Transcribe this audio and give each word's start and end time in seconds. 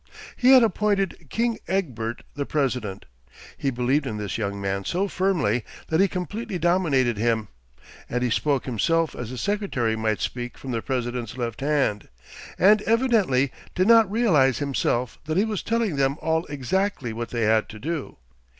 He 0.35 0.49
had 0.53 0.63
appointed 0.63 1.27
King 1.29 1.59
Egbert 1.67 2.23
the 2.33 2.47
president, 2.47 3.05
he 3.55 3.69
believed 3.69 4.07
in 4.07 4.17
this 4.17 4.35
young 4.39 4.59
man 4.59 4.83
so 4.83 5.07
firmly 5.07 5.63
that 5.89 5.99
he 5.99 6.07
completely 6.07 6.57
dominated 6.57 7.17
him, 7.17 7.49
and 8.09 8.23
he 8.23 8.31
spoke 8.31 8.65
himself 8.65 9.13
as 9.15 9.31
a 9.31 9.37
secretary 9.37 9.95
might 9.95 10.19
speak 10.19 10.57
from 10.57 10.71
the 10.71 10.81
president's 10.81 11.37
left 11.37 11.61
hand, 11.61 12.09
and 12.57 12.81
evidently 12.81 13.51
did 13.75 13.87
not 13.87 14.09
realise 14.09 14.57
himself 14.57 15.19
that 15.25 15.37
he 15.37 15.45
was 15.45 15.61
telling 15.61 15.97
them 15.97 16.17
all 16.19 16.45
exactly 16.47 17.13
what 17.13 17.29
they 17.29 17.43
had 17.43 17.69
to 17.69 17.77
do. 17.77 18.17